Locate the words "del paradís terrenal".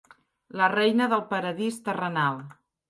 1.13-2.45